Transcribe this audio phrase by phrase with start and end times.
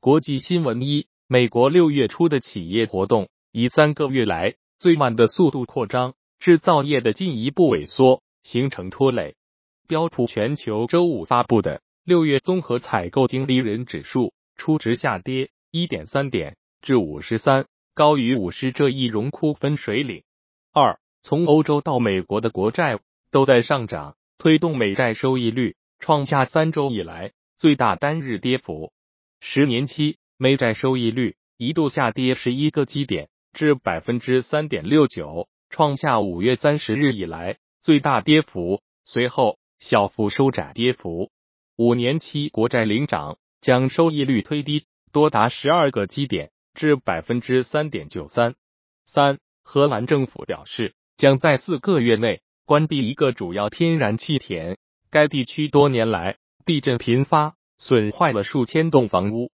[0.00, 9.34] 国际新闻一：美国六月初的企业活动以三个月来最慢的速度扩张，制造业的进一步萎缩形成拖累。
[9.88, 20.22] 标普全球周五发布的六月综合采购经理人指数初值下跌一点三点至五十三，高于五十这一荣枯分水岭。
[20.72, 23.00] 二，从欧洲到美国的国债
[23.32, 28.92] 都在上涨，推动美债收益率创下三周以来最大单日跌幅。
[29.40, 38.82] 十年期美债收益率一度下跌十一个基点至百分之三点六九，创下五月三十日以来最大跌幅。
[39.04, 41.30] 随后小幅收窄跌幅。
[41.76, 48.54] 五年期国债领涨，将收益率推低多达十二个基点至百分之三点九三。
[49.06, 54.76] 三，荷兰政府表示将在四个月内关闭一个主要天然气田。
[55.10, 57.54] 该地区多年来地震频发。
[57.78, 59.50] 损坏了数千栋房屋。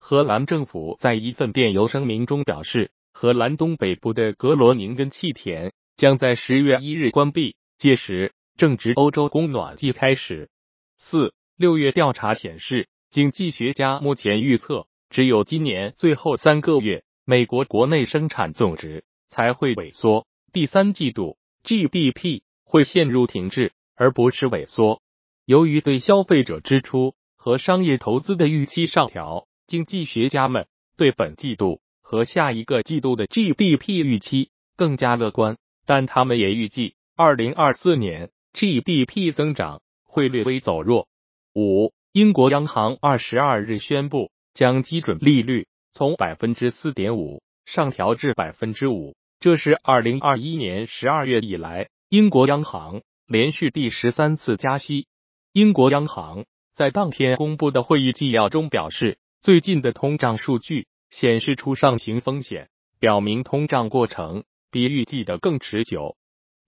[0.00, 10.50] 荷兰政府在一份电邮声明中表示，荷兰东北部的格罗宁根气田将在十月一日关闭，届时正值欧洲供暖季开始。
[10.98, 25.00] 四六月调查显示，经济学家目前预测，只有今年最后三个月，美国国内生产总值才会萎缩，第三季度 GDP 会陷入停滞，而不是萎缩。
[25.44, 27.14] 由于对消费者支出。
[27.48, 30.66] 和商业投资的预期上调，经济学家们
[30.98, 41.08] 对本季度和下一个季度的 GDP 预期更加乐观，但他们也预计二零二四年 GDP 增长会略微走弱。
[41.54, 55.06] 五，英国央行二十二日宣布将基准利率从百分之四点五上调至百分之五，这是二零二一年十二月以来英国央行连续第十三次加息。
[55.54, 56.44] 英国央行。
[56.78, 62.68] 在当天公布的会议纪要中表示，最近的通胀数据显示出上行风险，
[63.00, 66.16] 表明通胀过程比预计的更持久。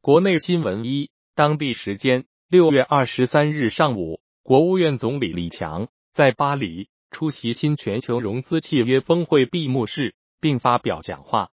[0.01, 11.51] 国内新闻一，当地时间六月二十三日上午，国务院总理李强在巴黎出席新全球融资契约峰会闭幕式并发表讲话。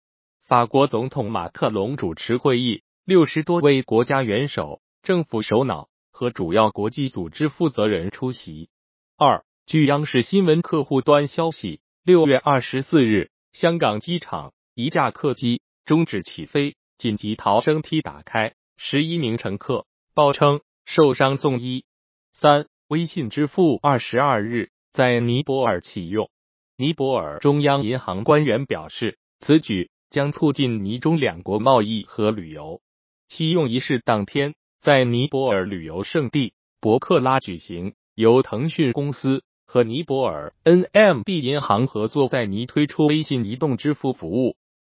[0.45, 5.87] 法国总统马克龙主持会议，六十多位国家元首、政府首脑。
[6.11, 8.69] 和主要国际组织负责人出席。
[9.17, 21.85] 二，据央视新闻客户端消息，六月二十四日，香港机场一架客机终止起飞，紧急逃生梯打开，十一名乘客报称受伤送医。
[22.33, 26.29] 三，微信支付二十二日在尼泊尔启用。
[26.77, 32.81] 尼泊尔中央银行官员表示，此举将促进尼中两国贸易和旅游。
[33.27, 34.55] 启用仪式当天。
[34.81, 44.55] 在尼泊尔旅游胜地博克拉举行，由腾讯公司和尼泊尔 NMB 银行合作，在尼推出微信移动支付服务。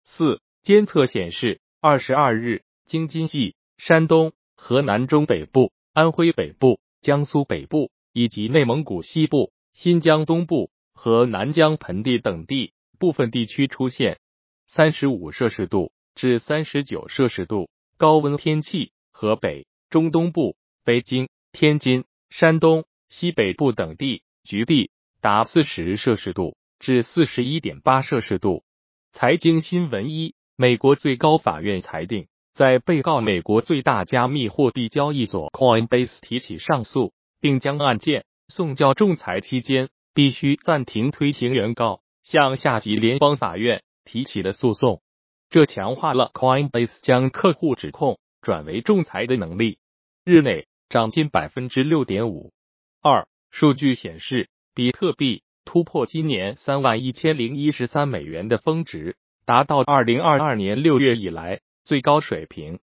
[0.05, 14.19] 四监测显示，二十二日，京津冀、山东、河南中北部、安徽北部、江苏北部以及内蒙古西部、新疆东部和南疆盆地等地部分地区出现
[14.67, 18.91] 三十五摄氏度至三十九摄氏度高温天气。
[19.11, 19.67] 河北。
[19.91, 28.63] 中东部、北京、天津、山东西北部等地局地达四十摄氏度至四十一点八摄氏度。
[29.11, 45.01] 财经新闻一：美国最高法院裁定，在被告美国最大加密货币交易所 Coinbase 提起上诉，并将案件送交仲裁期间，必须暂停推行原告向下级联邦法院提起的诉讼。
[45.49, 49.77] 这强化了 Coinbase 将客户指控转为仲裁的能力。
[50.23, 52.53] 日内涨近百分之六点五
[53.01, 53.27] 二。
[53.49, 62.79] 数据显示，比特币突破今年三万一千零一十三美元的峰值，达到二零二二年六月以来最高水平。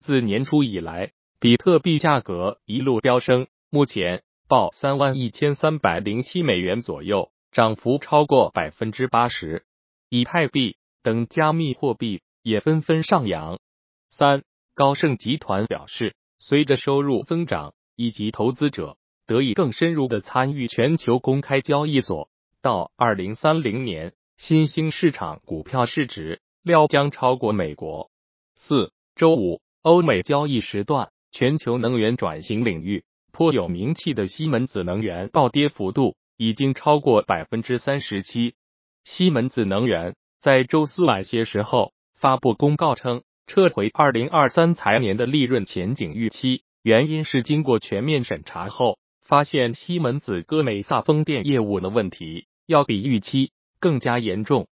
[0.00, 9.64] 自年初以来，比特币价格一路飙升，目前报三万一千三百零七美元左右，涨幅超过百分之八十。
[10.08, 13.58] 以太币等加密货币也纷纷上扬。
[14.08, 14.44] 三
[14.74, 16.14] 高盛集团表示。
[16.44, 18.96] 随着收入增长以及投资者
[19.28, 22.28] 得以更深入的参与全球公开交易所，
[22.60, 28.10] 到二零三零年，新兴市场股票市值料将超过美国。
[28.56, 38.56] 四周五，欧美交易时段，全球能源转型领域颇有名气的西门子能源暴跌幅度已经超过百分之三十七。
[39.04, 43.22] 西门子能源在周四晚些时候发布公告称。
[43.54, 54.68] 撤回二零二三财年的利润前景预期，原因是经过全面审查后，发现西门子歌美萨风电业务的问题，要比预期更加严重。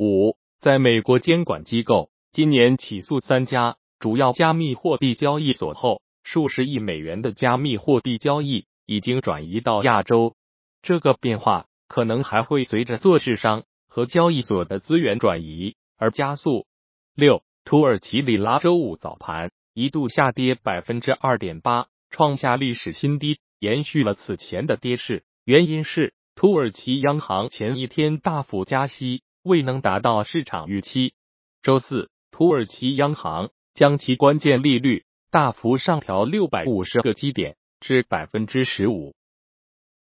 [0.00, 10.34] 五，在美国监管机构今年起诉三家主要加密货币交易所后，数十亿美元的加密货币交易已经转移到亚洲。
[10.82, 16.66] 这个变化可能还会随着做市商和交易所的资源转移而加速。
[17.14, 25.24] 六，土耳其里拉周五早盘一度下跌百分之二点八，创下历史新低，延续了此前的跌势。
[25.46, 31.14] 原因是土耳其央行前一天大幅加息，未能达到市场预期。
[31.62, 39.14] 周四，土耳其央行将其关键利率大幅上调六百五十个基点至百分之十五。